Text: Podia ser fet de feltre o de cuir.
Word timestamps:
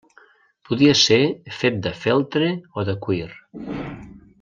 Podia 0.69 0.95
ser 1.01 1.19
fet 1.59 1.79
de 1.85 1.93
feltre 2.07 2.51
o 2.83 2.89
de 2.91 2.97
cuir. 3.07 3.33